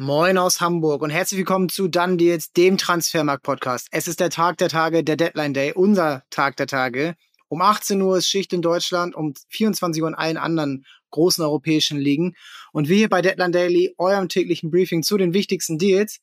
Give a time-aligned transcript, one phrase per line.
[0.00, 3.88] Moin aus Hamburg und herzlich willkommen zu Dann Deals, dem Transfermarkt-Podcast.
[3.90, 7.16] Es ist der Tag der Tage, der Deadline Day, unser Tag der Tage.
[7.48, 11.98] Um 18 Uhr ist Schicht in Deutschland, um 24 Uhr in allen anderen großen europäischen
[11.98, 12.36] Ligen.
[12.70, 16.20] Und wir hier bei Deadline Daily, eurem täglichen Briefing zu den wichtigsten Deals.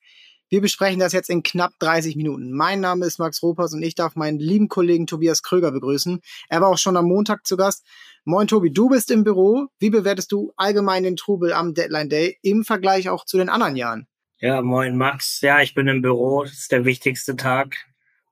[0.50, 2.52] Wir besprechen das jetzt in knapp 30 Minuten.
[2.52, 6.22] Mein Name ist Max Ropers und ich darf meinen lieben Kollegen Tobias Kröger begrüßen.
[6.50, 7.84] Er war auch schon am Montag zu Gast.
[8.26, 9.68] Moin Tobi, du bist im Büro.
[9.80, 13.76] Wie bewertest du allgemein den Trubel am Deadline Day im Vergleich auch zu den anderen
[13.76, 14.08] Jahren?
[14.38, 15.42] Ja, moin Max.
[15.42, 16.44] Ja, ich bin im Büro.
[16.44, 17.78] Das ist der wichtigste Tag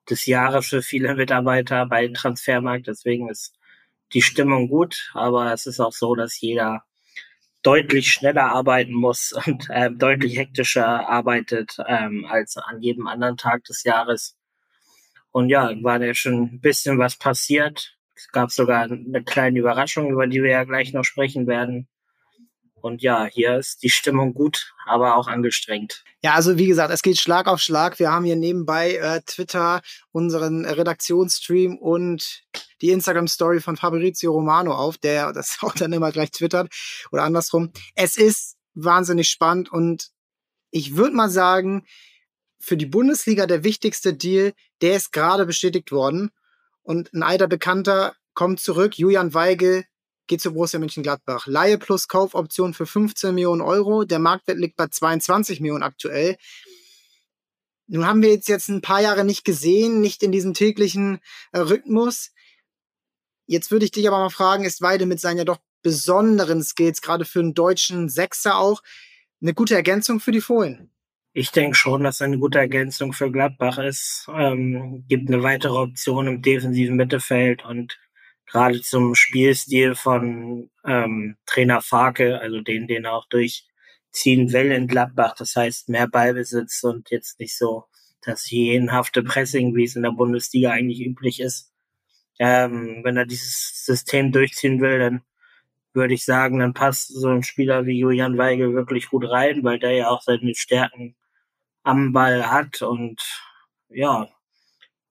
[0.10, 2.88] des Jahres für viele Mitarbeiter bei Transfermarkt.
[2.88, 3.58] Deswegen ist
[4.14, 6.84] die Stimmung gut, aber es ist auch so, dass jeder
[7.64, 13.64] deutlich schneller arbeiten muss und äh, deutlich hektischer arbeitet ähm, als an jedem anderen Tag
[13.64, 14.38] des Jahres.
[15.32, 17.98] Und ja, war ja schon ein bisschen was passiert.
[18.16, 21.88] Es gab sogar eine kleine Überraschung, über die wir ja gleich noch sprechen werden.
[22.84, 26.04] Und ja, hier ist die Stimmung gut, aber auch angestrengt.
[26.22, 27.98] Ja, also wie gesagt, es geht Schlag auf Schlag.
[27.98, 29.82] Wir haben hier nebenbei äh, Twitter,
[30.12, 32.44] unseren Redaktionsstream und
[32.82, 36.74] die Instagram-Story von Fabrizio Romano auf, der das auch dann immer gleich twittert
[37.14, 37.72] oder andersrum.
[37.96, 40.10] Es ist wahnsinnig spannend und
[40.70, 41.86] ich würde mal sagen,
[42.60, 46.32] für die Bundesliga der wichtigste Deal, der ist gerade bestätigt worden.
[46.82, 49.86] Und ein alter Bekannter kommt zurück, Julian Weigel
[50.28, 51.48] geht zu Borussia Mönchengladbach.
[51.48, 54.04] Laie plus Kaufoption für 15 Millionen Euro.
[54.04, 56.38] Der Marktwert liegt bei 22 Millionen aktuell.
[57.88, 61.20] Nun haben wir jetzt, jetzt ein paar Jahre nicht gesehen, nicht in diesem täglichen
[61.52, 62.32] äh, Rhythmus.
[63.46, 67.02] Jetzt würde ich dich aber mal fragen, ist Weide mit seinen ja doch besonderen Skills,
[67.02, 68.82] gerade für einen deutschen Sechser auch,
[69.42, 70.90] eine gute Ergänzung für die Fohlen?
[71.34, 74.28] Ich denke schon, dass eine gute Ergänzung für Gladbach ist.
[74.34, 78.00] Ähm, gibt eine weitere Option im defensiven Mittelfeld und
[78.46, 85.36] gerade zum Spielstil von ähm, Trainer Farke, also den, den auch durchziehen will in Gladbach.
[85.38, 87.86] Das heißt, mehr Ballbesitz und jetzt nicht so
[88.22, 91.72] das jenhafte Pressing, wie es in der Bundesliga eigentlich üblich ist.
[92.40, 95.22] Ähm, wenn er dieses System durchziehen will, dann
[95.94, 99.80] würde ich sagen, dann passt so ein Spieler wie Julian Weigel wirklich gut rein, weil
[99.80, 101.16] der ja auch seine Stärken
[101.84, 103.22] am Ball hat und
[103.90, 104.30] ja,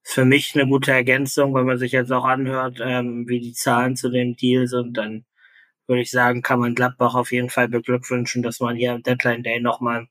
[0.02, 3.96] für mich eine gute Ergänzung, wenn man sich jetzt auch anhört, ähm, wie die Zahlen
[3.96, 5.24] zu dem Deal sind, dann
[5.86, 9.42] würde ich sagen, kann man Gladbach auf jeden Fall beglückwünschen, dass man hier am Deadline
[9.42, 10.08] Day nochmal ein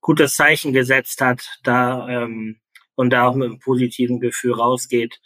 [0.00, 2.60] gutes Zeichen gesetzt hat, da ähm,
[2.96, 5.20] und da auch mit einem positiven Gefühl rausgeht.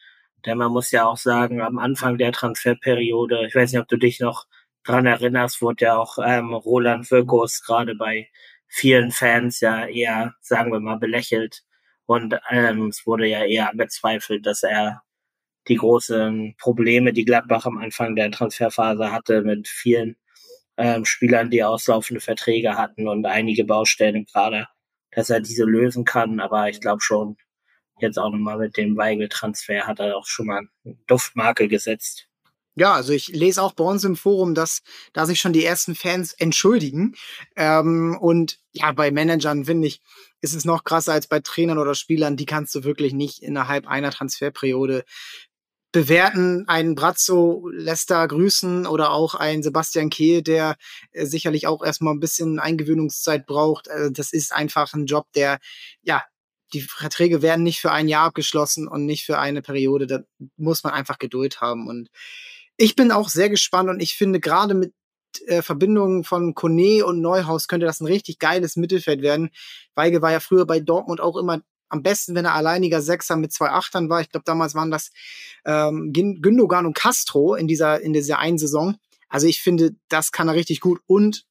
[0.46, 3.96] Denn man muss ja auch sagen, am Anfang der Transferperiode, ich weiß nicht, ob du
[3.98, 4.46] dich noch
[4.84, 8.28] dran erinnerst, wurde ja auch ähm, Roland Wirkus gerade bei
[8.66, 11.62] vielen Fans ja eher, sagen wir mal, belächelt,
[12.10, 15.02] und ähm, es wurde ja eher angezweifelt, dass er
[15.68, 20.16] die großen Probleme, die Gladbach am Anfang der Transferphase hatte, mit vielen
[20.76, 24.66] ähm, Spielern, die auslaufende Verträge hatten und einige Baustellen gerade,
[25.12, 26.40] dass er diese lösen kann.
[26.40, 27.36] Aber ich glaube schon,
[28.00, 32.26] jetzt auch nochmal mit dem Weigel-Transfer hat er auch schon mal eine Duftmarke gesetzt.
[32.76, 34.82] Ja, also ich lese auch bei uns im Forum, dass
[35.12, 37.14] da sich schon die ersten Fans entschuldigen.
[37.56, 40.00] Ähm, und ja, bei Managern finde ich,
[40.40, 42.36] ist es noch krasser als bei Trainern oder Spielern.
[42.36, 45.04] Die kannst du wirklich nicht innerhalb einer Transferperiode
[45.92, 46.64] bewerten.
[46.68, 50.76] Ein Brazzo lässt da grüßen oder auch ein Sebastian Kehl, der
[51.12, 53.90] äh, sicherlich auch erstmal ein bisschen Eingewöhnungszeit braucht.
[53.90, 55.58] Also das ist einfach ein Job, der,
[56.02, 56.24] ja,
[56.72, 60.06] die Verträge werden nicht für ein Jahr abgeschlossen und nicht für eine Periode.
[60.06, 60.20] Da
[60.56, 61.88] muss man einfach Geduld haben.
[61.88, 62.10] Und
[62.80, 64.94] ich bin auch sehr gespannt und ich finde gerade mit
[65.46, 69.50] äh, Verbindungen von Kone und Neuhaus könnte das ein richtig geiles Mittelfeld werden.
[69.94, 71.60] Weige war ja früher bei Dortmund auch immer
[71.90, 74.22] am besten, wenn er alleiniger Sechser mit zwei Achtern war.
[74.22, 75.10] Ich glaube, damals waren das
[75.66, 78.96] ähm, Gündogan und Castro in dieser, in dieser einen Saison.
[79.28, 81.00] Also ich finde, das kann er richtig gut.
[81.06, 81.44] Und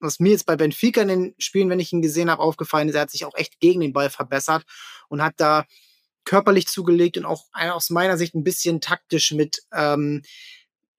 [0.00, 2.94] was mir jetzt bei Benfica in den Spielen, wenn ich ihn gesehen habe, aufgefallen ist,
[2.94, 4.64] er hat sich auch echt gegen den Ball verbessert
[5.08, 5.64] und hat da
[6.26, 10.22] körperlich zugelegt und auch aus meiner Sicht ein bisschen taktisch mit ähm,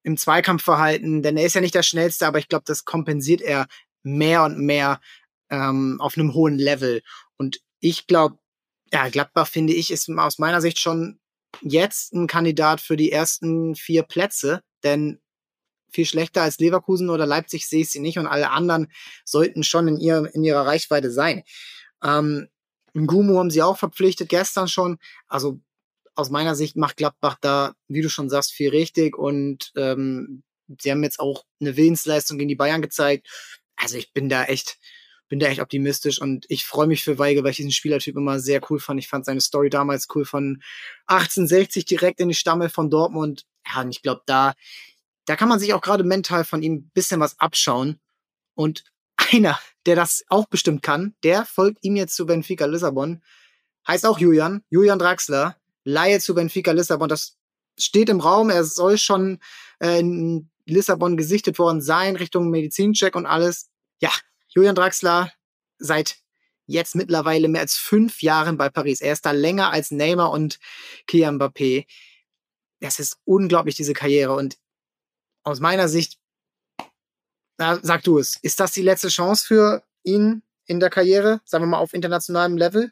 [0.06, 3.66] im Zweikampfverhalten, denn er ist ja nicht der Schnellste, aber ich glaube, das kompensiert er
[4.04, 5.02] mehr und mehr
[5.50, 7.02] ähm, auf einem hohen Level.
[7.38, 8.38] Und ich glaube,
[8.94, 11.20] ja, Gladbach finde ich, ist aus meiner Sicht schon
[11.62, 15.20] jetzt ein Kandidat für die ersten vier Plätze, denn
[15.92, 18.92] viel schlechter als Leverkusen oder Leipzig sehe ich sie nicht und alle anderen
[19.24, 21.42] sollten schon in, ihr, in ihrer Reichweite sein.
[22.04, 22.48] Ähm,
[22.94, 25.00] Ngumu haben sie auch verpflichtet, gestern schon.
[25.28, 25.60] Also
[26.16, 30.44] aus meiner Sicht macht Gladbach da, wie du schon sagst, viel richtig und ähm,
[30.80, 33.28] sie haben jetzt auch eine Willensleistung gegen die Bayern gezeigt.
[33.76, 34.78] Also ich bin da echt,
[35.28, 38.40] bin da echt optimistisch und ich freue mich für Weige, weil ich diesen Spielertyp immer
[38.40, 39.00] sehr cool fand.
[39.00, 40.62] Ich fand seine Story damals cool von
[41.08, 43.46] 1860 direkt in die Stammel von Dortmund.
[43.68, 44.54] Ja, und ich glaube, da,
[45.26, 48.00] da kann man sich auch gerade mental von ihm ein bisschen was abschauen.
[48.56, 48.84] Und
[49.32, 53.22] einer, der das auch bestimmt kann, der folgt ihm jetzt zu Benfica Lissabon.
[53.88, 57.08] Heißt auch Julian, Julian Draxler, Laie zu Benfica Lissabon.
[57.08, 57.38] Das
[57.80, 58.50] steht im Raum.
[58.50, 59.40] Er soll schon
[59.80, 63.70] äh, in Lissabon gesichtet worden sein, Richtung Medizincheck und alles.
[64.02, 64.12] Ja,
[64.50, 65.32] Julian Draxler
[65.78, 66.18] seit
[66.66, 69.00] jetzt mittlerweile mehr als fünf Jahren bei Paris.
[69.00, 70.60] Er ist da länger als Neymar und
[71.08, 71.86] Kylian Mbappé.
[72.80, 74.36] Das ist unglaublich, diese Karriere.
[74.36, 74.58] Und
[75.44, 76.20] aus meiner Sicht,
[77.58, 81.42] na, sag du es, ist das die letzte Chance für ihn in der Karriere?
[81.46, 82.92] Sagen wir mal auf internationalem Level?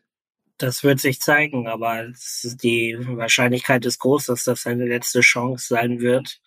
[0.63, 2.07] Das wird sich zeigen, aber
[2.63, 6.39] die Wahrscheinlichkeit ist groß, dass das seine letzte Chance sein wird.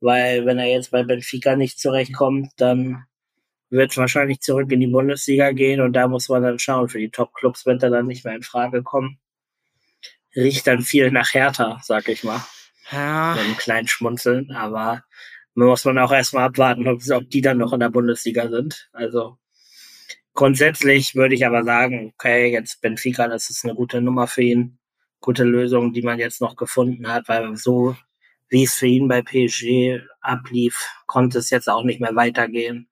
[0.00, 3.06] Weil wenn er jetzt bei Benfica nicht zurechtkommt, dann
[3.70, 6.90] wird wahrscheinlich zurück in die Bundesliga gehen und da muss man dann schauen.
[6.90, 9.18] Für die Top-Clubs wird er dann nicht mehr in Frage kommen.
[10.34, 12.44] Riecht dann viel nach Hertha, sag ich mal.
[12.92, 13.36] Ja.
[13.36, 15.02] Mit einem kleinen Schmunzeln, aber
[15.54, 18.90] muss man auch erstmal abwarten, ob, ob die dann noch in der Bundesliga sind.
[18.92, 19.38] Also
[20.36, 24.78] grundsätzlich würde ich aber sagen, okay, jetzt Benfica, das ist eine gute Nummer für ihn.
[25.20, 27.96] Gute Lösung, die man jetzt noch gefunden hat, weil so
[28.48, 32.88] wie es für ihn bei PSG ablief, konnte es jetzt auch nicht mehr weitergehen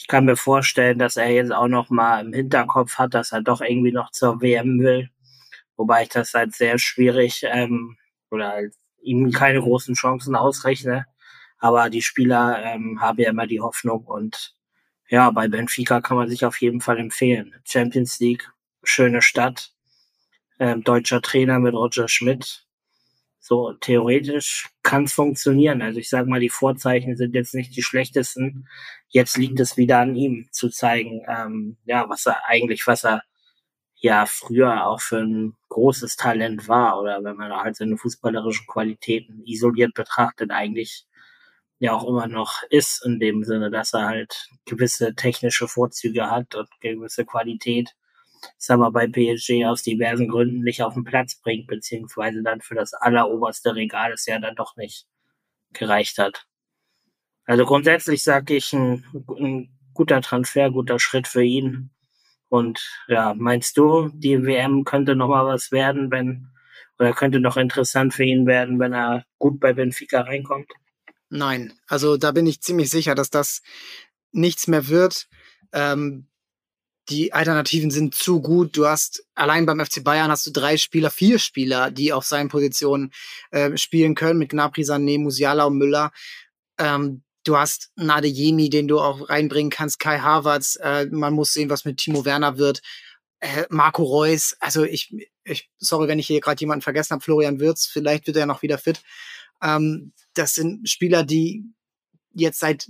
[0.00, 3.42] ich kann mir vorstellen, dass er jetzt auch noch mal im Hinterkopf hat, dass er
[3.42, 5.10] doch irgendwie noch zur WM will.
[5.76, 7.98] Wobei ich das halt sehr schwierig ähm,
[8.30, 11.04] oder halt ihm keine großen Chancen ausrechne.
[11.58, 14.54] Aber die Spieler ähm, haben ja immer die Hoffnung und
[15.10, 17.54] ja, bei Benfica kann man sich auf jeden Fall empfehlen.
[17.64, 18.48] Champions League,
[18.84, 19.72] schöne Stadt,
[20.60, 22.64] ähm, deutscher Trainer mit Roger Schmidt.
[23.40, 25.82] So theoretisch kann es funktionieren.
[25.82, 28.68] Also ich sage mal, die Vorzeichen sind jetzt nicht die schlechtesten.
[29.08, 33.22] Jetzt liegt es wieder an ihm zu zeigen, ähm, ja, was er eigentlich, was er
[33.96, 39.42] ja früher auch für ein großes Talent war oder wenn man halt seine fußballerischen Qualitäten
[39.44, 41.06] isoliert betrachtet, eigentlich
[41.80, 46.54] ja auch immer noch ist in dem Sinne, dass er halt gewisse technische Vorzüge hat
[46.54, 47.90] und gewisse Qualität
[48.58, 52.74] sagen wir, bei PSG aus diversen Gründen nicht auf den Platz bringt, beziehungsweise dann für
[52.74, 55.06] das alleroberste Regal es ja dann doch nicht
[55.72, 56.46] gereicht hat.
[57.44, 59.04] Also grundsätzlich sage ich, ein,
[59.38, 61.90] ein guter Transfer, guter Schritt für ihn.
[62.48, 66.48] Und ja, meinst du, die WM könnte noch mal was werden, wenn
[66.98, 70.70] oder könnte noch interessant für ihn werden, wenn er gut bei Benfica reinkommt?
[71.30, 73.62] Nein, also da bin ich ziemlich sicher, dass das
[74.32, 75.28] nichts mehr wird.
[75.72, 76.26] Ähm,
[77.08, 78.76] die Alternativen sind zu gut.
[78.76, 82.48] Du hast allein beim FC Bayern hast du drei Spieler, vier Spieler, die auf seinen
[82.48, 83.12] Positionen
[83.50, 86.12] äh, spielen können, mit Gnabry, Sané, Musiala und Müller.
[86.78, 90.78] Ähm, du hast Nadejemi, den du auch reinbringen kannst, Kai Havertz.
[90.82, 92.80] Äh, man muss sehen, was mit Timo Werner wird.
[93.40, 97.58] Äh, Marco Reus, also ich, ich, sorry, wenn ich hier gerade jemanden vergessen habe, Florian
[97.58, 99.00] Wirz, vielleicht wird er noch wieder fit.
[99.62, 101.64] Ähm, das sind Spieler, die
[102.32, 102.88] jetzt seit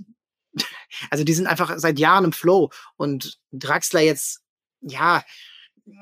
[1.09, 4.41] also die sind einfach seit Jahren im Flow und Draxler jetzt,
[4.81, 5.23] ja,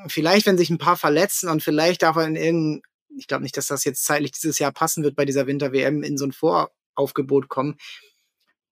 [0.08, 2.82] vielleicht, wenn sich ein paar verletzen und vielleicht darf er in irgendein,
[3.18, 6.18] ich glaube nicht, dass das jetzt zeitlich dieses Jahr passen wird bei dieser Winter-WM in
[6.18, 7.78] so ein Voraufgebot kommen.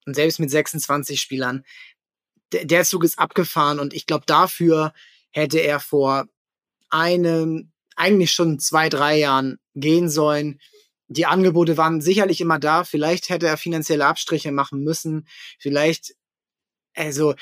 [0.05, 1.65] Und selbst mit 26 Spielern,
[2.53, 4.93] der, der Zug ist abgefahren und ich glaube, dafür
[5.31, 6.27] hätte er vor
[6.89, 10.59] einem, eigentlich schon zwei, drei Jahren gehen sollen
[11.07, 12.83] die Angebote waren sicherlich immer da.
[12.83, 15.27] Vielleicht hätte er finanzielle Abstriche machen müssen.
[15.59, 16.15] Vielleicht,
[16.95, 17.35] also,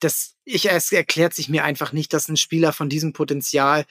[0.00, 3.86] das, ich, es erklärt sich mir einfach nicht, dass ein Spieler von diesem Potenzial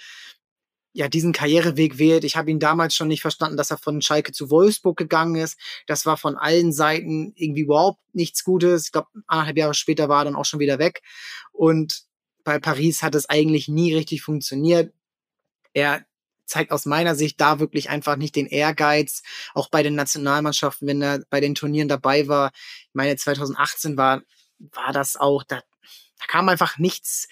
[0.94, 2.24] ja diesen Karriereweg wählt.
[2.24, 5.60] Ich habe ihn damals schon nicht verstanden, dass er von Schalke zu Wolfsburg gegangen ist.
[5.88, 8.86] Das war von allen Seiten irgendwie überhaupt nichts Gutes.
[8.86, 11.02] Ich glaube, anderthalb Jahre später war er dann auch schon wieder weg.
[11.52, 12.04] Und
[12.44, 14.94] bei Paris hat es eigentlich nie richtig funktioniert.
[15.74, 16.06] Er
[16.46, 19.24] zeigt aus meiner Sicht da wirklich einfach nicht den Ehrgeiz,
[19.54, 22.52] auch bei den Nationalmannschaften, wenn er bei den Turnieren dabei war.
[22.54, 24.22] Ich meine, 2018 war,
[24.60, 27.28] war das auch, da, da kam einfach nichts,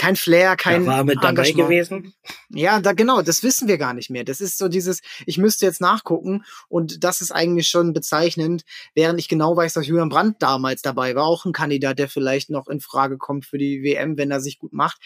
[0.00, 2.14] kein Flair, kein da war mit dabei gewesen.
[2.48, 4.24] Ja, da genau, das wissen wir gar nicht mehr.
[4.24, 9.20] Das ist so dieses, ich müsste jetzt nachgucken und das ist eigentlich schon bezeichnend, während
[9.20, 12.68] ich genau weiß, dass Julian Brandt damals dabei war, auch ein Kandidat, der vielleicht noch
[12.68, 15.02] in Frage kommt für die WM, wenn er sich gut macht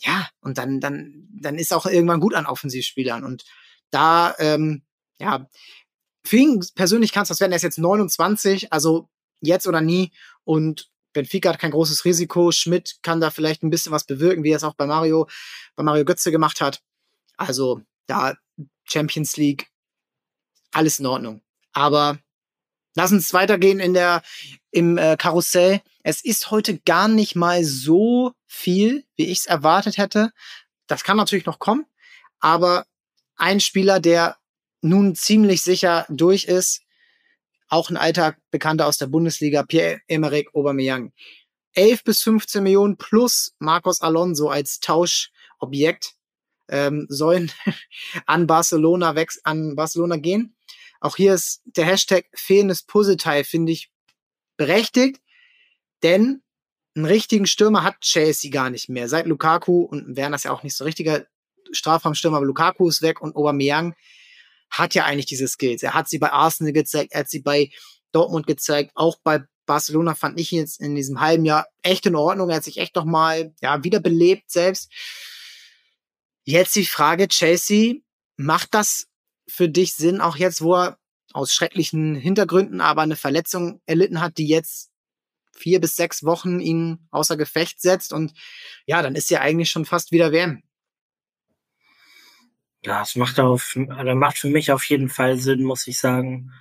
[0.00, 3.24] ja, und dann, dann, dann ist auch irgendwann gut an Offensivspielern.
[3.24, 3.44] Und
[3.90, 4.82] da, ähm,
[5.20, 5.48] ja,
[6.24, 7.52] für ihn persönlich kann es was werden.
[7.52, 9.08] Er ist jetzt 29, also
[9.40, 10.12] jetzt oder nie.
[10.44, 12.52] Und Benfica hat kein großes Risiko.
[12.52, 15.28] Schmidt kann da vielleicht ein bisschen was bewirken, wie er es auch bei Mario,
[15.74, 16.82] bei Mario Götze gemacht hat.
[17.36, 18.36] Also da
[18.84, 19.68] Champions League,
[20.72, 21.42] alles in Ordnung.
[21.72, 22.18] Aber
[22.98, 24.22] lass uns weitergehen in der,
[24.72, 25.80] im äh, Karussell.
[26.02, 30.32] Es ist heute gar nicht mal so viel, wie ich es erwartet hätte.
[30.88, 31.86] Das kann natürlich noch kommen,
[32.40, 32.86] aber
[33.36, 34.36] ein Spieler, der
[34.80, 36.80] nun ziemlich sicher durch ist,
[37.68, 41.12] auch ein alter Bekannter aus der Bundesliga, Pierre-Emerick Aubameyang.
[41.74, 46.14] 11 bis 15 Millionen plus Marcos Alonso als Tauschobjekt
[46.68, 47.52] ähm, sollen
[48.26, 49.14] an Barcelona
[49.44, 50.56] an Barcelona gehen.
[51.00, 53.90] Auch hier ist der Hashtag fehlendes Puzzleteil, finde ich,
[54.56, 55.20] berechtigt,
[56.02, 56.42] denn
[56.94, 59.08] einen richtigen Stürmer hat Chelsea gar nicht mehr.
[59.08, 61.26] Seit Lukaku und Werner ist ja auch nicht so richtiger
[61.70, 63.94] Strafraumstürmer, aber Lukaku ist weg und Aubameyang
[64.70, 65.82] hat ja eigentlich diese Skills.
[65.82, 67.70] Er hat sie bei Arsenal gezeigt, er hat sie bei
[68.12, 72.48] Dortmund gezeigt, auch bei Barcelona fand ich jetzt in diesem halben Jahr echt in Ordnung.
[72.48, 74.90] Er hat sich echt noch mal ja wiederbelebt selbst.
[76.44, 77.96] Jetzt die Frage, Chelsea,
[78.36, 79.06] macht das
[79.48, 80.98] für dich Sinn, auch jetzt, wo er
[81.32, 84.90] aus schrecklichen Hintergründen aber eine Verletzung erlitten hat, die jetzt
[85.54, 88.32] vier bis sechs Wochen ihn außer Gefecht setzt und
[88.86, 90.62] ja, dann ist ja eigentlich schon fast wieder WM.
[92.84, 96.52] Ja, es macht auf, also macht für mich auf jeden Fall Sinn, muss ich sagen.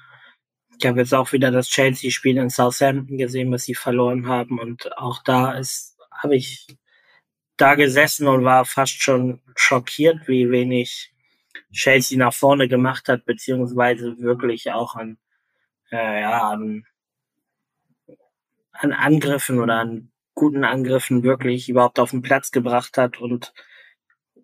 [0.79, 4.59] Ich habe jetzt auch wieder das Chelsea-Spiel in Southampton gesehen, was sie verloren haben.
[4.59, 6.67] Und auch da ist, habe ich
[7.55, 11.13] da gesessen und war fast schon schockiert, wie wenig
[11.71, 15.17] Chelsea nach vorne gemacht hat, beziehungsweise wirklich auch an,
[15.91, 16.85] äh, ja, an,
[18.71, 23.19] an Angriffen oder an guten Angriffen wirklich überhaupt auf den Platz gebracht hat.
[23.19, 23.53] Und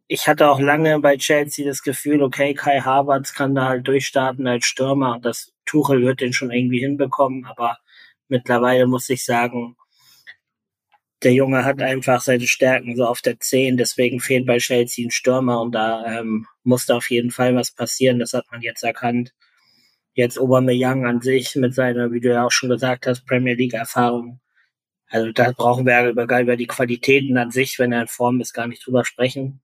[0.07, 4.47] ich hatte auch lange bei Chelsea das Gefühl, okay, Kai Havertz kann da halt durchstarten
[4.47, 5.15] als Stürmer.
[5.15, 7.77] Und das Tuchel wird den schon irgendwie hinbekommen, aber
[8.27, 9.77] mittlerweile muss ich sagen,
[11.23, 15.11] der Junge hat einfach seine Stärken so auf der 10, deswegen fehlt bei Chelsea ein
[15.11, 15.61] Stürmer.
[15.61, 19.33] Und da ähm, musste auf jeden Fall was passieren, das hat man jetzt erkannt.
[20.13, 23.73] Jetzt Aubameyang an sich mit seiner, wie du ja auch schon gesagt hast, Premier League
[23.73, 24.39] Erfahrung.
[25.07, 28.53] Also da brauchen wir über, über die Qualitäten an sich, wenn er in Form ist,
[28.53, 29.61] gar nicht drüber sprechen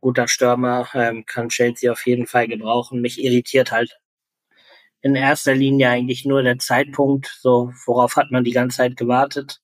[0.00, 3.00] guter Stürmer, ähm, kann Chelsea auf jeden Fall gebrauchen.
[3.00, 3.98] Mich irritiert halt
[5.00, 9.60] in erster Linie eigentlich nur der Zeitpunkt, so worauf hat man die ganze Zeit gewartet.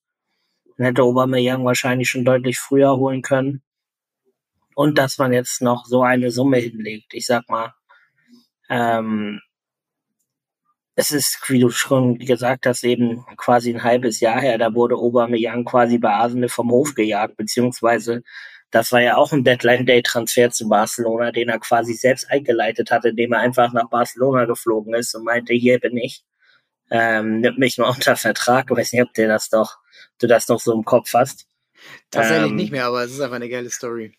[0.77, 3.63] Dann hätte Aubameyang wahrscheinlich schon deutlich früher holen können.
[4.75, 7.15] Und dass man jetzt noch so eine Summe hinlegt.
[7.15, 7.75] Ich sag mal,
[8.69, 9.41] ähm,
[10.97, 14.97] es ist, wie du schon gesagt hast, eben quasi ein halbes Jahr her, da wurde
[14.97, 18.23] Aubameyang quasi bei Arsenal vom Hof gejagt, beziehungsweise
[18.71, 23.33] das war ja auch ein Deadline-Day-Transfer zu Barcelona, den er quasi selbst eingeleitet hatte, indem
[23.33, 26.25] er einfach nach Barcelona geflogen ist und meinte, hier bin ich.
[26.91, 28.71] Ähm, nimm mich mal unter Vertrag.
[28.71, 29.79] Ich weiß nicht, ob dir das doch,
[30.19, 31.47] du das noch so im Kopf hast.
[32.11, 34.17] Tatsächlich ähm, nicht mehr, aber es ist einfach eine geile Story.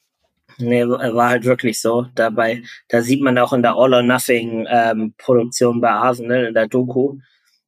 [0.57, 2.07] Nee, war halt wirklich so.
[2.15, 6.53] Dabei, da sieht man auch in der All or Nothing ähm, Produktion bei Arsenal, in
[6.53, 7.19] der Doku,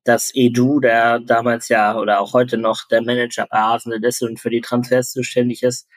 [0.06, 4.40] dass Edu, der damals ja oder auch heute noch der Manager bei Arsenal ist und
[4.40, 5.88] für die Transfers zuständig ist,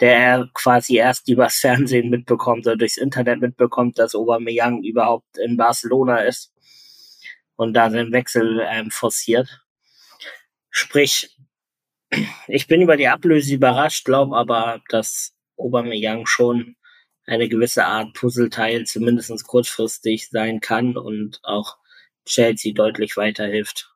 [0.00, 5.56] der er quasi erst übers Fernsehen mitbekommt oder durchs Internet mitbekommt, dass Aubameyang überhaupt in
[5.56, 6.52] Barcelona ist
[7.56, 9.62] und da seinen Wechsel ähm, forciert.
[10.70, 11.36] Sprich,
[12.48, 16.76] ich bin über die Ablöse überrascht, glaube aber, dass Aubameyang schon
[17.26, 21.78] eine gewisse Art Puzzleteil zumindest kurzfristig sein kann und auch
[22.24, 23.94] Chelsea deutlich weiterhilft.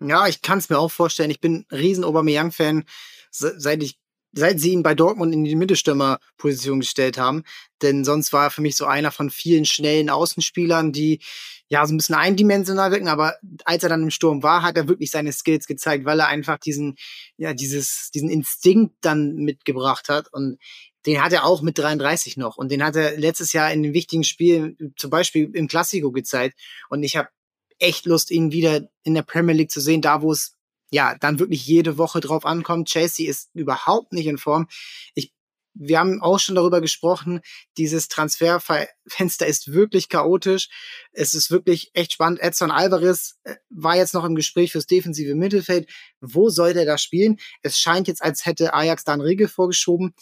[0.00, 1.30] Ja, ich kann es mir auch vorstellen.
[1.30, 2.84] Ich bin riesen Aubameyang-Fan,
[3.30, 3.98] seit ich
[4.36, 7.42] seit sie ihn bei Dortmund in die Mittelstürmerposition gestellt haben.
[7.80, 11.20] Denn sonst war er für mich so einer von vielen schnellen Außenspielern, die
[11.68, 14.88] ja so ein bisschen eindimensional wirken, aber als er dann im Sturm war, hat er
[14.88, 16.96] wirklich seine Skills gezeigt, weil er einfach diesen,
[17.38, 20.32] ja, dieses, diesen Instinkt dann mitgebracht hat.
[20.32, 20.58] Und
[21.06, 22.56] den hat er auch mit 33 noch.
[22.58, 26.58] Und den hat er letztes Jahr in den wichtigen Spielen, zum Beispiel im Klassiko gezeigt.
[26.90, 27.30] Und ich habe
[27.78, 30.55] echt Lust, ihn wieder in der Premier League zu sehen, da wo es
[30.90, 32.88] ja, dann wirklich jede Woche drauf ankommt.
[32.88, 34.68] Chelsea ist überhaupt nicht in Form.
[35.14, 35.32] Ich,
[35.74, 37.40] wir haben auch schon darüber gesprochen,
[37.76, 40.68] dieses Transferfenster ist wirklich chaotisch.
[41.12, 42.40] Es ist wirklich echt spannend.
[42.40, 45.90] Edson Alvarez äh, war jetzt noch im Gespräch fürs defensive Mittelfeld.
[46.20, 47.38] Wo soll der da spielen?
[47.62, 50.14] Es scheint jetzt, als hätte Ajax da einen Riegel vorgeschoben.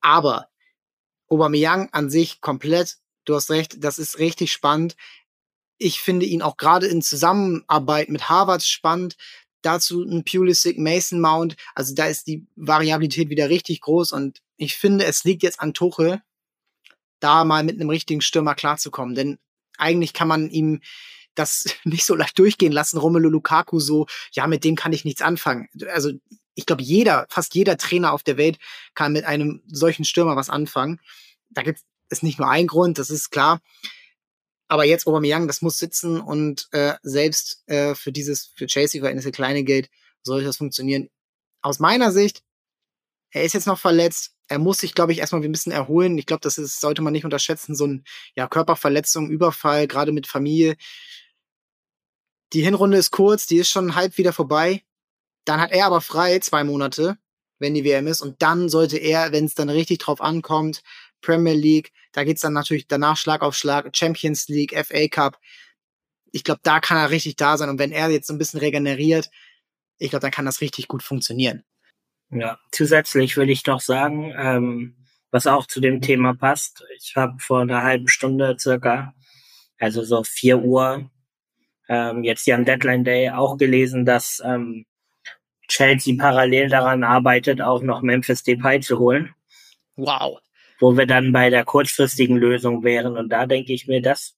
[0.00, 0.48] Aber
[1.28, 4.96] Aubameyang an sich komplett, du hast recht, das ist richtig spannend.
[5.78, 9.16] Ich finde ihn auch gerade in Zusammenarbeit mit Harvard spannend
[9.64, 11.56] dazu ein Pulisic Mason Mount.
[11.74, 15.74] Also da ist die Variabilität wieder richtig groß und ich finde, es liegt jetzt an
[15.74, 16.22] Tuchel,
[17.20, 19.14] da mal mit einem richtigen Stürmer klarzukommen.
[19.14, 19.38] Denn
[19.78, 20.80] eigentlich kann man ihm
[21.34, 25.22] das nicht so leicht durchgehen lassen, Romelu Lukaku so, ja, mit dem kann ich nichts
[25.22, 25.68] anfangen.
[25.92, 26.12] Also
[26.54, 28.58] ich glaube, jeder, fast jeder Trainer auf der Welt
[28.94, 31.00] kann mit einem solchen Stürmer was anfangen.
[31.50, 33.60] Da gibt es nicht nur einen Grund, das ist klar.
[34.68, 39.62] Aber jetzt Aubameyang, das muss sitzen und äh, selbst äh, für dieses, für Chelsea-Verhältnisse kleine
[39.62, 39.90] Geld
[40.22, 41.10] soll das funktionieren.
[41.60, 42.42] Aus meiner Sicht,
[43.30, 44.32] er ist jetzt noch verletzt.
[44.48, 46.16] Er muss sich, glaube ich, erstmal ein bisschen erholen.
[46.18, 47.74] Ich glaube, das ist, sollte man nicht unterschätzen.
[47.74, 48.04] So ein
[48.36, 50.76] ja, Körperverletzung, Überfall, gerade mit Familie.
[52.52, 54.84] Die Hinrunde ist kurz, die ist schon halb wieder vorbei.
[55.44, 57.18] Dann hat er aber frei zwei Monate,
[57.58, 58.20] wenn die WM ist.
[58.20, 60.82] Und dann sollte er, wenn es dann richtig drauf ankommt,
[61.24, 65.38] Premier League, da geht's dann natürlich danach Schlag auf Schlag, Champions League, FA Cup.
[66.32, 67.68] Ich glaube, da kann er richtig da sein.
[67.68, 69.30] Und wenn er jetzt so ein bisschen regeneriert,
[69.98, 71.64] ich glaube, dann kann das richtig gut funktionieren.
[72.30, 74.96] Ja, zusätzlich will ich noch sagen, ähm,
[75.30, 76.84] was auch zu dem Thema passt.
[76.96, 79.14] Ich habe vor einer halben Stunde circa,
[79.78, 81.10] also so vier Uhr,
[81.88, 84.86] ähm, jetzt hier am Deadline Day auch gelesen, dass ähm,
[85.68, 89.34] Chelsea parallel daran arbeitet, auch noch Memphis Depay zu holen.
[89.96, 90.40] Wow.
[90.80, 93.16] Wo wir dann bei der kurzfristigen Lösung wären.
[93.16, 94.36] Und da denke ich mir, das,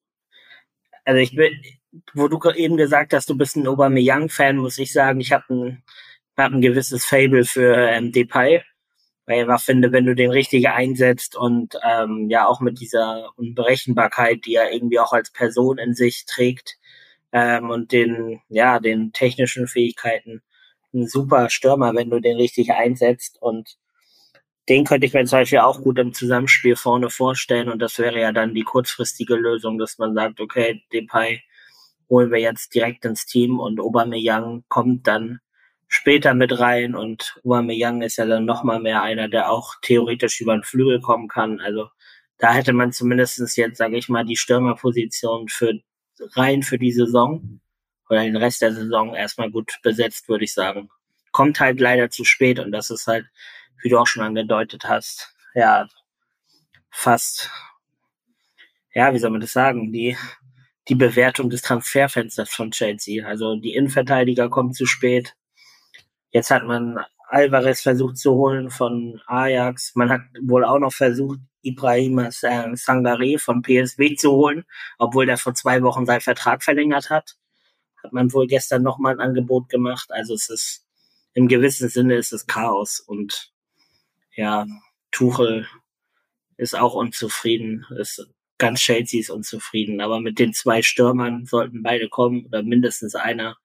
[1.05, 1.53] also ich bin,
[2.15, 5.83] wo du eben gesagt hast, du bist ein Aubameyang-Fan, muss ich sagen, ich habe ein,
[6.37, 8.63] hab ein gewisses Fable für ähm, Depay.
[9.27, 14.45] Weil ich finde, wenn du den richtig einsetzt und ähm, ja auch mit dieser Unberechenbarkeit,
[14.47, 16.79] die er irgendwie auch als Person in sich trägt
[17.33, 20.43] ähm, und den ja den technischen Fähigkeiten,
[20.95, 23.77] ein super Stürmer, wenn du den richtig einsetzt und
[24.69, 28.21] den könnte ich mir zum Beispiel auch gut im Zusammenspiel vorne vorstellen und das wäre
[28.21, 31.43] ja dann die kurzfristige Lösung, dass man sagt, okay, Depay
[32.09, 35.41] holen wir jetzt direkt ins Team und Aubameyang kommt dann
[35.89, 40.55] später mit rein und Aubameyang ist ja dann nochmal mehr einer, der auch theoretisch über
[40.57, 41.61] den Flügel kommen kann.
[41.61, 41.89] Also
[42.39, 45.75] da hätte man zumindestens jetzt, sage ich mal, die Stürmerposition für
[46.35, 47.61] rein für die Saison
[48.09, 50.89] oder den Rest der Saison erstmal gut besetzt, würde ich sagen.
[51.33, 53.27] Kommt halt leider zu spät und das ist halt,
[53.83, 55.89] wie du auch schon angedeutet hast, ja,
[56.91, 57.51] fast,
[58.95, 60.17] ja, wie soll man das sagen, die,
[60.89, 63.27] die Bewertung des Transferfensters von Chelsea.
[63.27, 65.35] Also die Innenverteidiger kommen zu spät.
[66.31, 69.95] Jetzt hat man Alvarez versucht zu holen von Ajax.
[69.95, 74.65] Man hat wohl auch noch versucht, Ibrahim äh, Sangare von PSW zu holen,
[74.99, 77.37] obwohl der vor zwei Wochen seinen Vertrag verlängert hat
[78.07, 80.11] hat man wohl gestern nochmal ein Angebot gemacht.
[80.11, 80.87] Also es ist
[81.35, 83.53] im gewissen Sinne ist es Chaos und
[84.37, 84.67] ja,
[85.11, 85.67] Tuchel
[86.57, 92.09] ist auch unzufrieden, ist ganz Chelsea ist unzufrieden, aber mit den zwei Stürmern sollten beide
[92.09, 93.57] kommen oder mindestens einer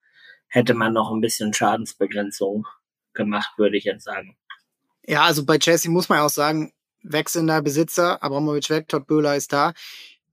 [0.48, 2.66] hätte man noch ein bisschen Schadensbegrenzung
[3.14, 4.36] gemacht, würde ich jetzt sagen.
[5.06, 9.52] Ja, also bei Chelsea muss man auch sagen, wechselnder Besitzer, Abramovic weg, Todd Böhler ist
[9.52, 9.72] da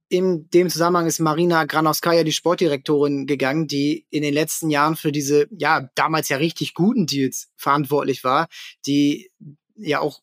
[0.09, 5.11] in dem Zusammenhang ist Marina Granowskaja, die Sportdirektorin, gegangen, die in den letzten Jahren für
[5.11, 8.47] diese, ja, damals ja richtig guten Deals verantwortlich war,
[8.87, 9.31] die
[9.75, 10.21] ja auch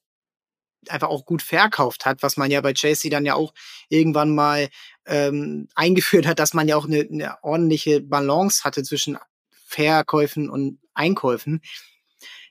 [0.91, 3.53] einfach auch gut verkauft hat, was man ja bei Chelsea dann ja auch
[3.89, 4.69] irgendwann mal
[5.07, 9.19] ähm, eingeführt hat, dass man ja auch eine, eine ordentliche Balance hatte zwischen
[9.67, 11.61] Verkäufen und Einkäufen.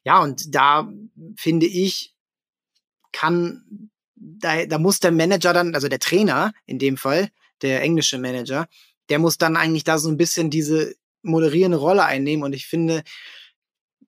[0.04, 0.88] Ja, und da
[1.38, 2.13] finde ich,
[3.12, 7.30] kann da, da muss der Manager dann, also der Trainer in dem Fall,
[7.62, 8.67] der englische Manager,
[9.10, 12.43] der muss dann eigentlich da so ein bisschen diese moderierende Rolle einnehmen.
[12.43, 13.04] Und ich finde,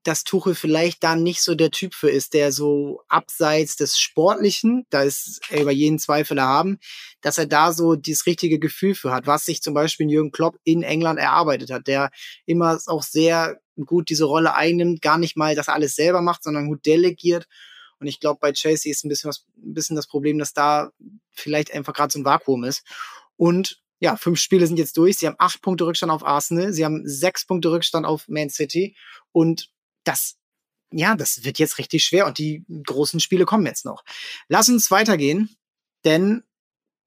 [0.07, 4.85] dass Tuchel vielleicht da nicht so der Typ für ist, der so abseits des Sportlichen,
[4.89, 6.79] da ist er über jeden Zweifel haben,
[7.21, 10.57] dass er da so dieses richtige Gefühl für hat, was sich zum Beispiel Jürgen Klopp
[10.63, 12.09] in England erarbeitet hat, der
[12.45, 16.67] immer auch sehr gut diese Rolle einnimmt, gar nicht mal das alles selber macht, sondern
[16.67, 17.47] gut delegiert
[17.99, 20.91] und ich glaube, bei Chelsea ist ein bisschen, was, ein bisschen das Problem, dass da
[21.31, 22.83] vielleicht einfach gerade so ein Vakuum ist.
[23.35, 25.17] Und ja, fünf Spiele sind jetzt durch.
[25.17, 26.71] Sie haben acht Punkte Rückstand auf Arsenal.
[26.73, 28.95] Sie haben sechs Punkte Rückstand auf Man City.
[29.31, 29.71] Und
[30.07, 30.37] das,
[30.91, 32.25] ja, das wird jetzt richtig schwer.
[32.25, 34.03] Und die großen Spiele kommen jetzt noch.
[34.47, 35.55] Lass uns weitergehen,
[36.05, 36.43] denn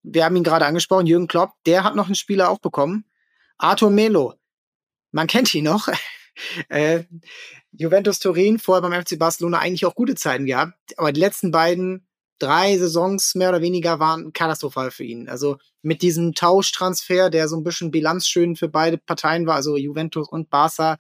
[0.03, 3.05] wir haben ihn gerade angesprochen, Jürgen Klopp, der hat noch einen Spieler auch bekommen.
[3.59, 4.35] Arthur Melo.
[5.13, 5.89] Man kennt ihn noch.
[6.69, 7.05] äh,
[7.73, 12.07] Juventus Turin, vorher beim FC Barcelona eigentlich auch gute Zeiten gehabt, aber die letzten beiden
[12.39, 15.29] drei Saisons mehr oder weniger waren katastrophal für ihn.
[15.29, 20.29] Also mit diesem Tauschtransfer, der so ein bisschen bilanzschön für beide Parteien war, also Juventus
[20.29, 20.97] und Barca,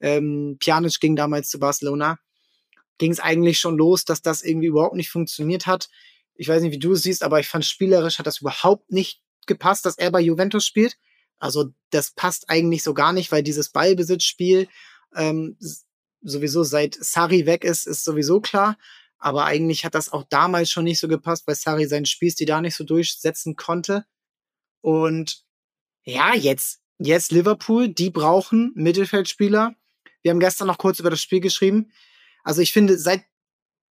[0.00, 2.18] ähm, Pjanic ging damals zu Barcelona,
[2.98, 5.88] ging es eigentlich schon los, dass das irgendwie überhaupt nicht funktioniert hat.
[6.34, 9.22] Ich weiß nicht, wie du es siehst, aber ich fand spielerisch hat das überhaupt nicht
[9.46, 10.96] gepasst, dass er bei Juventus spielt.
[11.38, 14.68] Also das passt eigentlich so gar nicht, weil dieses Ballbesitzspiel
[15.16, 15.56] ähm,
[16.22, 18.76] sowieso seit Sari weg ist, ist sowieso klar.
[19.18, 22.60] Aber eigentlich hat das auch damals schon nicht so gepasst, weil Sari seinen Spielstil da
[22.60, 24.04] nicht so durchsetzen konnte.
[24.80, 25.44] Und
[26.04, 29.74] ja, jetzt, jetzt Liverpool, die brauchen Mittelfeldspieler.
[30.22, 31.90] Wir haben gestern noch kurz über das Spiel geschrieben.
[32.42, 33.22] Also ich finde, seit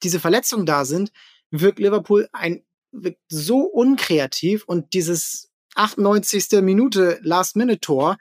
[0.03, 1.11] diese Verletzungen da sind,
[1.51, 6.61] wirkt Liverpool ein wirkt so unkreativ und dieses 98.
[6.61, 8.17] Minute Last-Minute-Tor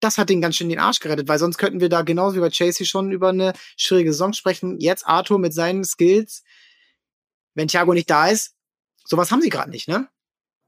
[0.00, 2.40] das hat den ganz schön den Arsch gerettet, weil sonst könnten wir da genauso wie
[2.40, 4.78] bei Chasey schon über eine schwierige Saison sprechen.
[4.78, 6.44] Jetzt Arthur mit seinen Skills,
[7.54, 8.54] wenn Thiago nicht da ist,
[9.04, 10.08] sowas haben sie gerade nicht, ne?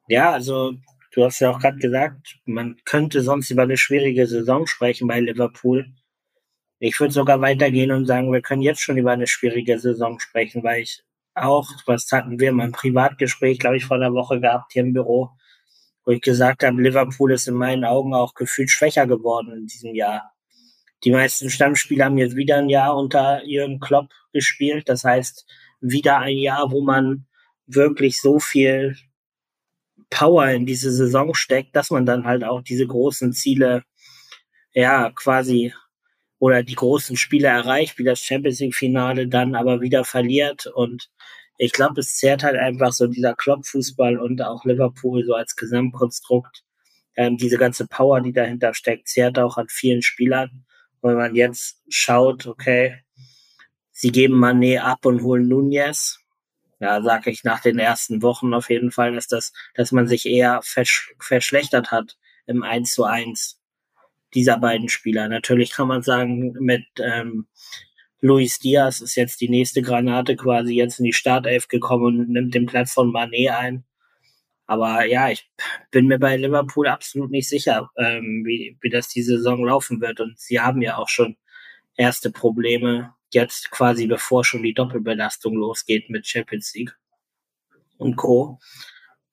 [0.09, 0.75] Ja, also
[1.13, 5.21] du hast ja auch gerade gesagt, man könnte sonst über eine schwierige Saison sprechen bei
[5.21, 5.93] Liverpool.
[6.81, 10.63] Ich würde sogar weitergehen und sagen, wir können jetzt schon über eine schwierige Saison sprechen,
[10.63, 11.03] weil ich
[11.35, 14.93] auch, was hatten wir in meinem Privatgespräch, glaube ich, vor einer Woche gehabt hier im
[14.93, 15.31] Büro,
[16.05, 19.95] wo ich gesagt habe, Liverpool ist in meinen Augen auch gefühlt schwächer geworden in diesem
[19.95, 20.33] Jahr.
[21.05, 24.89] Die meisten Stammspieler haben jetzt wieder ein Jahr unter ihrem Klopp gespielt.
[24.89, 25.47] Das heißt,
[25.81, 27.27] wieder ein Jahr, wo man
[27.67, 28.97] wirklich so viel
[30.11, 33.85] Power in diese Saison steckt, dass man dann halt auch diese großen Ziele,
[34.73, 35.73] ja, quasi
[36.39, 41.09] oder die großen Spiele erreicht, wie das Champions League Finale dann aber wieder verliert und
[41.59, 46.63] ich glaube, es zehrt halt einfach so dieser Klopp-Fußball und auch Liverpool so als Gesamtkonstrukt.
[47.17, 50.65] Ähm, diese ganze Power, die dahinter steckt, zehrt auch an vielen Spielern.
[51.01, 53.03] Und wenn man jetzt schaut, okay,
[53.91, 56.21] sie geben Mané ab und holen Nunez,
[56.79, 60.27] ja, sage ich nach den ersten Wochen auf jeden Fall, dass das, dass man sich
[60.27, 63.58] eher versch verschlechtert hat im 1 zu 1
[64.35, 65.29] dieser beiden Spieler.
[65.29, 67.47] Natürlich kann man sagen, mit ähm,
[68.21, 72.55] Luis Diaz ist jetzt die nächste Granate quasi jetzt in die Startelf gekommen und nimmt
[72.55, 73.85] den Platz von Mané ein.
[74.67, 75.51] Aber ja, ich
[75.91, 80.21] bin mir bei Liverpool absolut nicht sicher, ähm, wie, wie das die Saison laufen wird.
[80.21, 81.37] Und sie haben ja auch schon
[81.97, 86.97] erste Probleme jetzt quasi bevor schon die Doppelbelastung losgeht mit Champions League
[87.99, 88.59] und Co.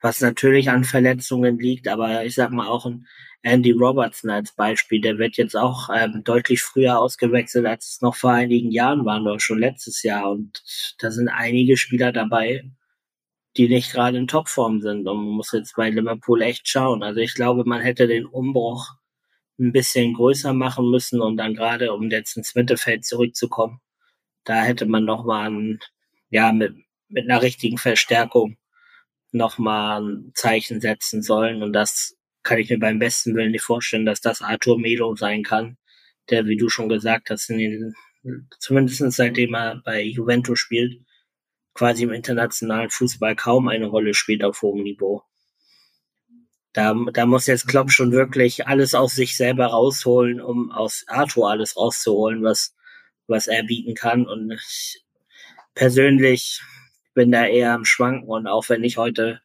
[0.05, 3.07] Was natürlich an Verletzungen liegt, aber ich sag mal auch ein
[3.41, 8.13] Andy Robertson als Beispiel, der wird jetzt auch ähm, deutlich früher ausgewechselt, als es noch
[8.13, 10.29] vor einigen Jahren war, noch schon letztes Jahr.
[10.29, 10.61] Und
[10.99, 12.69] da sind einige Spieler dabei,
[13.57, 15.07] die nicht gerade in Topform sind.
[15.07, 17.01] Und man muss jetzt bei Liverpool echt schauen.
[17.01, 18.91] Also ich glaube, man hätte den Umbruch
[19.59, 23.81] ein bisschen größer machen müssen und dann gerade, um jetzt ins Mittelfeld zurückzukommen,
[24.43, 25.79] da hätte man noch mal ein,
[26.29, 26.75] ja mit
[27.09, 28.57] mit einer richtigen Verstärkung
[29.35, 33.63] noch mal ein Zeichen setzen sollen und das kann ich mir beim besten Willen nicht
[33.63, 35.77] vorstellen, dass das Arthur Melo sein kann,
[36.29, 37.93] der, wie du schon gesagt hast, in den,
[38.59, 41.01] zumindest seitdem er bei Juventus spielt,
[41.73, 45.23] quasi im internationalen Fußball kaum eine Rolle spielt auf hohem Niveau.
[46.71, 51.49] Da, da muss jetzt Klopp schon wirklich alles aus sich selber rausholen, um aus Arthur
[51.49, 52.75] alles rauszuholen, was,
[53.27, 54.25] was er bieten kann.
[54.25, 55.03] Und ich
[55.73, 56.61] persönlich
[57.15, 59.41] bin da eher am Schwanken und auch wenn ich heute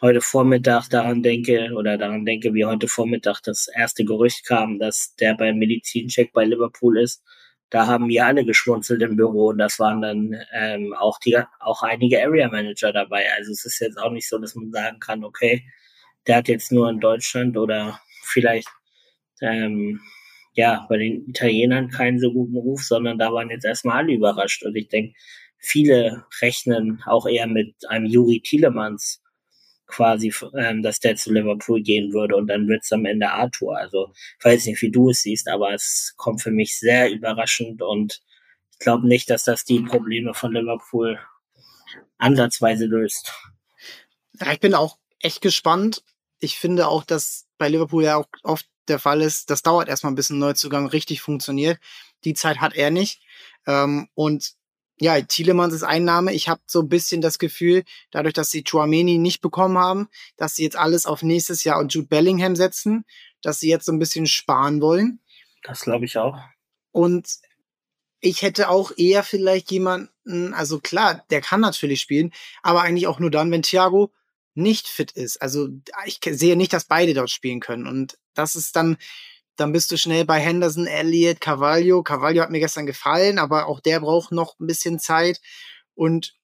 [0.00, 5.14] heute Vormittag daran denke oder daran denke, wie heute Vormittag das erste Gerücht kam, dass
[5.16, 7.22] der beim Medizincheck bei Liverpool ist,
[7.70, 11.82] da haben wir alle geschmunzelt im Büro und das waren dann ähm, auch die auch
[11.82, 13.26] einige Area Manager dabei.
[13.36, 15.64] Also es ist jetzt auch nicht so, dass man sagen kann, okay,
[16.26, 18.68] der hat jetzt nur in Deutschland oder vielleicht
[19.42, 20.00] ähm,
[20.54, 24.64] ja bei den Italienern keinen so guten Ruf, sondern da waren jetzt erstmal alle überrascht.
[24.64, 25.14] Und ich denke,
[25.58, 29.22] viele rechnen auch eher mit einem Juri Tielemans
[29.86, 33.76] quasi, ähm, dass der zu Liverpool gehen würde und dann wird's am Ende Arthur.
[33.76, 37.82] Also ich weiß nicht, wie du es siehst, aber es kommt für mich sehr überraschend
[37.82, 38.20] und
[38.72, 41.18] ich glaube nicht, dass das die Probleme von Liverpool
[42.18, 43.32] ansatzweise löst.
[44.40, 46.04] Ja, ich bin auch echt gespannt.
[46.38, 50.12] Ich finde auch, dass bei Liverpool ja auch oft der Fall ist, das dauert erstmal
[50.12, 51.78] ein bisschen Neuzugang richtig funktioniert.
[52.24, 53.20] Die Zeit hat er nicht.
[53.66, 54.54] Ähm, und
[55.00, 56.32] ja, Thielemanns ist Einnahme.
[56.32, 60.56] Ich habe so ein bisschen das Gefühl, dadurch, dass sie Chouameni nicht bekommen haben, dass
[60.56, 63.04] sie jetzt alles auf nächstes Jahr und Jude Bellingham setzen,
[63.42, 65.20] dass sie jetzt so ein bisschen sparen wollen.
[65.62, 66.38] Das glaube ich auch.
[66.90, 67.28] Und
[68.20, 72.32] ich hätte auch eher vielleicht jemanden, also klar, der kann natürlich spielen,
[72.62, 74.12] aber eigentlich auch nur dann, wenn Thiago
[74.54, 75.40] nicht fit ist.
[75.40, 75.68] Also
[76.04, 77.86] ich sehe nicht, dass beide dort spielen können.
[77.86, 78.96] Und das ist dann
[79.58, 82.02] dann bist du schnell bei Henderson, Elliott, Carvalho.
[82.02, 85.40] Carvalho hat mir gestern gefallen, aber auch der braucht noch ein bisschen Zeit.
[85.94, 86.34] Und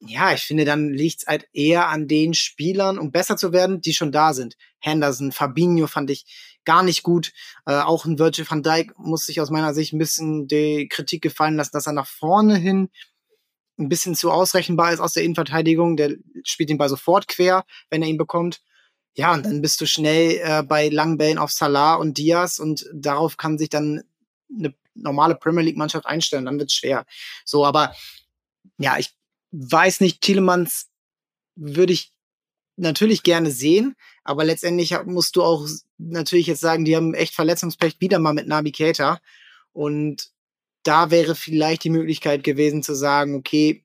[0.00, 3.80] ja, ich finde, dann liegt es halt eher an den Spielern, um besser zu werden,
[3.80, 4.56] die schon da sind.
[4.80, 7.32] Henderson, Fabinho fand ich gar nicht gut.
[7.64, 11.22] Äh, auch ein Virgil van Dijk muss sich aus meiner Sicht ein bisschen die Kritik
[11.22, 12.90] gefallen lassen, dass er nach vorne hin
[13.78, 15.96] ein bisschen zu ausrechenbar ist aus der Innenverteidigung.
[15.96, 18.60] Der spielt den Ball sofort quer, wenn er ihn bekommt.
[19.18, 22.88] Ja, und dann bist du schnell äh, bei langen Bällen auf Salah und Diaz und
[22.94, 24.04] darauf kann sich dann
[24.56, 27.04] eine normale Premier League Mannschaft einstellen, dann wird's schwer.
[27.44, 27.96] So, aber
[28.78, 29.12] ja, ich
[29.50, 30.86] weiß nicht, Thielemanns
[31.56, 32.12] würde ich
[32.76, 35.66] natürlich gerne sehen, aber letztendlich musst du auch
[35.98, 39.20] natürlich jetzt sagen, die haben echt Verletzungspech wieder mal mit Nabi Keita
[39.72, 40.30] und
[40.84, 43.84] da wäre vielleicht die Möglichkeit gewesen zu sagen, okay,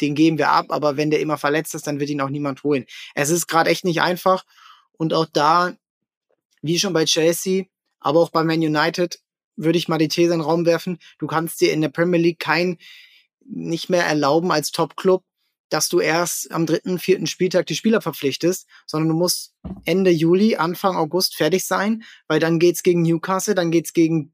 [0.00, 2.62] den geben wir ab, aber wenn der immer verletzt ist, dann wird ihn auch niemand
[2.62, 2.86] holen.
[3.14, 4.44] Es ist gerade echt nicht einfach
[4.92, 5.74] und auch da,
[6.62, 7.64] wie schon bei Chelsea,
[8.00, 9.20] aber auch bei Man United,
[9.56, 12.20] würde ich mal die These in den Raum werfen, du kannst dir in der Premier
[12.20, 12.78] League kein
[13.44, 15.24] nicht mehr erlauben als Top-Club,
[15.70, 20.56] dass du erst am dritten, vierten Spieltag die Spieler verpflichtest, sondern du musst Ende Juli,
[20.56, 24.32] Anfang August fertig sein, weil dann geht's gegen Newcastle, dann geht's gegen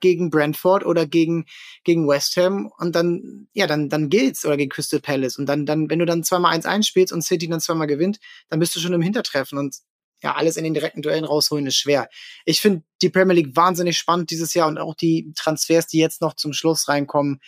[0.00, 1.46] gegen Brentford oder gegen,
[1.84, 5.66] gegen West Ham und dann, ja, dann, dann gilt's oder gegen Crystal Palace und dann,
[5.66, 8.80] dann, wenn du dann zweimal eins einspielst und City dann zweimal gewinnt, dann bist du
[8.80, 9.76] schon im Hintertreffen und
[10.22, 12.08] ja, alles in den direkten Duellen rausholen ist schwer.
[12.44, 16.20] Ich finde die Premier League wahnsinnig spannend dieses Jahr und auch die Transfers, die jetzt
[16.20, 17.40] noch zum Schluss reinkommen,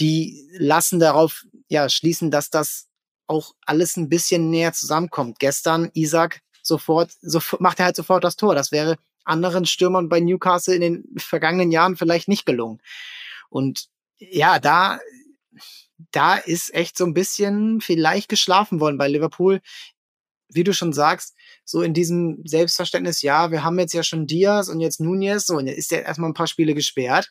[0.00, 2.88] die lassen darauf ja schließen, dass das
[3.26, 5.38] auch alles ein bisschen näher zusammenkommt.
[5.38, 8.54] Gestern Isaac sofort, sofort macht er halt sofort das Tor.
[8.54, 12.80] Das wäre anderen Stürmern bei Newcastle in den vergangenen Jahren vielleicht nicht gelungen.
[13.48, 15.00] Und ja, da
[16.10, 19.60] da ist echt so ein bisschen vielleicht geschlafen worden bei Liverpool.
[20.48, 24.68] Wie du schon sagst, so in diesem Selbstverständnis, ja, wir haben jetzt ja schon Diaz
[24.68, 27.30] und jetzt Nunez, so, und jetzt ist ja erstmal ein paar Spiele gesperrt.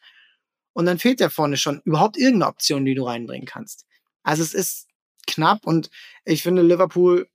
[0.74, 3.86] Und dann fehlt ja vorne schon überhaupt irgendeine Option, die du reinbringen kannst.
[4.24, 4.88] Also es ist
[5.28, 5.90] knapp und
[6.26, 7.28] ich finde, Liverpool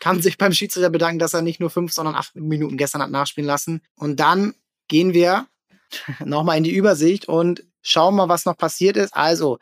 [0.00, 3.10] kann sich beim Schiedsrichter bedanken, dass er nicht nur fünf, sondern acht Minuten gestern hat
[3.10, 3.80] nachspielen lassen.
[3.96, 4.54] Und dann
[4.88, 5.46] gehen wir
[6.24, 9.14] nochmal in die Übersicht und schauen mal, was noch passiert ist.
[9.14, 9.58] Also,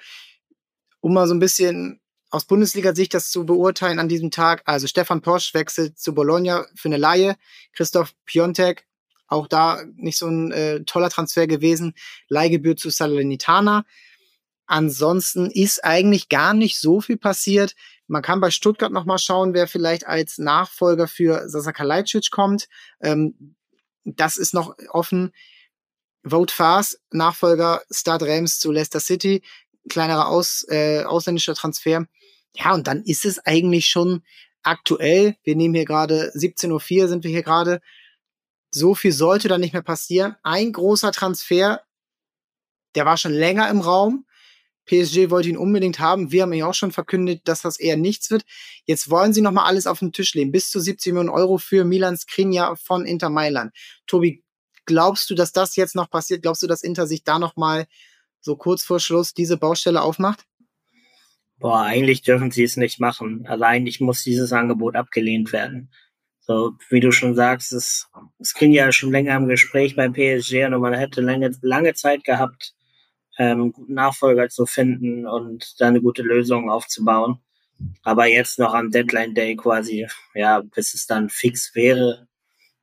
[1.00, 4.62] um mal so ein bisschen aus Bundesliga-Sicht das zu beurteilen an diesem Tag.
[4.64, 7.36] Also Stefan Posch wechselt zu Bologna für eine Laie.
[7.72, 8.86] Christoph Piontek,
[9.28, 11.94] auch da nicht so ein äh, toller Transfer gewesen.
[12.28, 13.84] Leihgebühr zu Salernitana.
[14.66, 17.76] Ansonsten ist eigentlich gar nicht so viel passiert.
[18.06, 22.68] Man kann bei Stuttgart noch mal schauen, wer vielleicht als Nachfolger für Sasa Kalajdzic kommt.
[23.00, 23.56] Ähm,
[24.04, 25.32] das ist noch offen.
[26.22, 29.42] Vote Fast, Nachfolger Start Rams zu Leicester City,
[29.88, 32.06] kleinerer Aus, äh, ausländischer Transfer.
[32.54, 34.22] Ja, und dann ist es eigentlich schon
[34.62, 35.36] aktuell.
[35.42, 37.80] Wir nehmen hier gerade 17.04 Uhr sind wir hier gerade.
[38.70, 40.36] So viel sollte da nicht mehr passieren.
[40.42, 41.82] Ein großer Transfer,
[42.94, 44.26] der war schon länger im Raum.
[44.86, 46.30] PSG wollte ihn unbedingt haben.
[46.32, 48.44] Wir haben ja auch schon verkündet, dass das eher nichts wird.
[48.84, 50.52] Jetzt wollen sie nochmal alles auf den Tisch legen.
[50.52, 53.72] Bis zu 70 Millionen Euro für Milan Skriniar von Inter Mailand.
[54.06, 54.44] Tobi,
[54.84, 56.42] glaubst du, dass das jetzt noch passiert?
[56.42, 57.86] Glaubst du, dass Inter sich da nochmal
[58.40, 60.44] so kurz vor Schluss diese Baustelle aufmacht?
[61.58, 63.46] Boah, eigentlich dürfen sie es nicht machen.
[63.46, 65.90] Allein ich muss dieses Angebot abgelehnt werden.
[66.40, 70.66] So, wie du schon sagst, es, es ging ja schon länger im Gespräch beim PSG
[70.66, 72.73] und man hätte lange, lange Zeit gehabt,
[73.38, 77.38] ähm, guten Nachfolger zu finden und da eine gute Lösung aufzubauen.
[78.02, 82.28] Aber jetzt noch am Deadline Day quasi, ja, bis es dann fix wäre,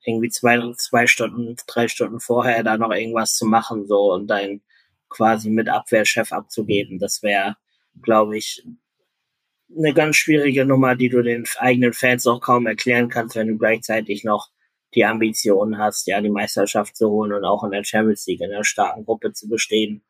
[0.06, 4.62] irgendwie zwei, zwei Stunden, drei Stunden vorher da noch irgendwas zu machen, so und dann
[5.10, 7.58] quasi mit Abwehrchef abzugeben, das wäre,
[8.02, 8.66] glaube ich,
[9.78, 13.58] eine ganz schwierige Nummer, die du den eigenen Fans auch kaum erklären kannst, wenn du
[13.58, 14.50] gleichzeitig noch
[14.94, 18.52] die Ambition hast, ja, die Meisterschaft zu holen und auch in der Champions League in
[18.52, 20.04] einer starken Gruppe zu bestehen.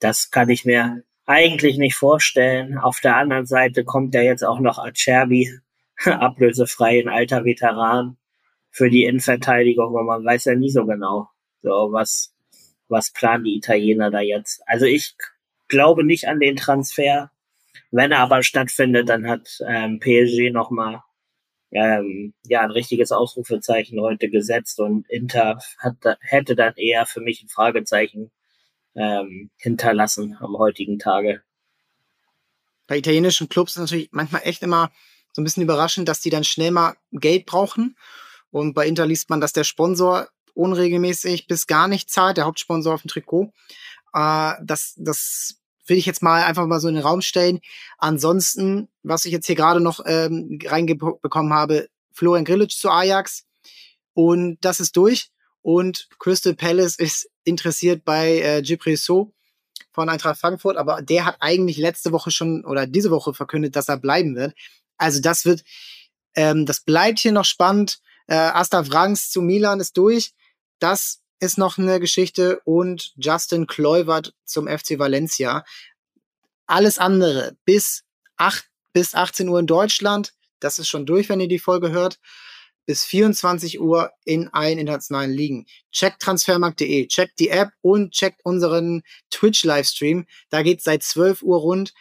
[0.00, 2.78] Das kann ich mir eigentlich nicht vorstellen.
[2.78, 5.50] Auf der anderen Seite kommt ja jetzt auch noch Acerbi,
[6.04, 8.16] ablösefrei, ein alter Veteran
[8.70, 11.28] für die Innenverteidigung und man weiß ja nie so genau,
[11.62, 12.34] so was,
[12.88, 14.62] was planen die Italiener da jetzt.
[14.66, 15.16] Also ich
[15.68, 17.30] glaube nicht an den Transfer.
[17.90, 21.02] Wenn er aber stattfindet, dann hat ähm, PSG nochmal
[21.70, 27.42] ähm, ja ein richtiges Ausrufezeichen heute gesetzt und Inter hat, hätte dann eher für mich
[27.42, 28.30] ein Fragezeichen
[28.98, 31.42] ähm, hinterlassen am heutigen Tage.
[32.86, 34.90] Bei italienischen Clubs ist natürlich manchmal echt immer
[35.32, 37.96] so ein bisschen überraschend, dass die dann schnell mal Geld brauchen.
[38.50, 42.94] Und bei Inter liest man, dass der Sponsor unregelmäßig bis gar nicht zahlt, der Hauptsponsor
[42.94, 43.52] auf dem Trikot.
[44.14, 47.60] Äh, das, das will ich jetzt mal einfach mal so in den Raum stellen.
[47.98, 53.46] Ansonsten, was ich jetzt hier gerade noch ähm, reingebekommen habe, Florian Grillitsch zu Ajax.
[54.14, 55.30] Und das ist durch.
[55.62, 59.32] Und Crystal Palace ist interessiert bei äh, Gipri So
[59.92, 63.88] von Eintracht Frankfurt, aber der hat eigentlich letzte Woche schon oder diese Woche verkündet, dass
[63.88, 64.54] er bleiben wird.
[64.96, 65.64] Also das wird,
[66.34, 68.00] ähm, das bleibt hier noch spannend.
[68.26, 70.32] Äh, Asta Wrangs zu Milan ist durch.
[70.78, 75.64] Das ist noch eine Geschichte und Justin Kluivert zum FC Valencia.
[76.66, 78.04] Alles andere bis
[78.36, 80.34] 8 bis 18 Uhr in Deutschland.
[80.60, 82.18] Das ist schon durch, wenn ihr die Folge hört
[82.88, 85.66] bis 24 Uhr in allen internationalen Ligen.
[85.92, 90.24] Checkt transfermarkt.de, checkt die App und checkt unseren Twitch-Livestream.
[90.48, 91.92] Da geht seit 12 Uhr rund.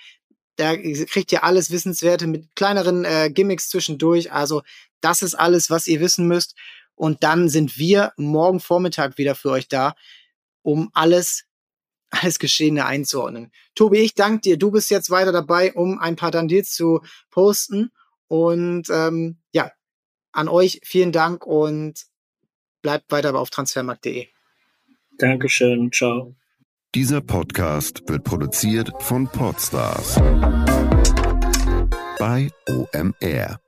[0.55, 4.31] Da kriegt ihr alles Wissenswerte mit kleineren äh, Gimmicks zwischendurch.
[4.31, 4.61] Also
[5.01, 6.55] das ist alles, was ihr wissen müsst.
[6.95, 9.93] Und dann sind wir morgen Vormittag wieder für euch da,
[10.61, 11.43] um alles
[12.09, 13.51] alles Geschehene einzuordnen.
[13.75, 14.57] Tobi, ich danke dir.
[14.57, 17.91] Du bist jetzt weiter dabei, um ein paar Dandils zu posten.
[18.29, 19.69] Und ähm, ja,
[20.37, 22.05] an euch vielen Dank und
[22.81, 24.27] bleibt weiter auf transfermarkt.de.
[25.17, 26.35] Dankeschön, ciao.
[26.93, 30.15] Dieser Podcast wird produziert von Podstars
[32.19, 33.59] bei OMR.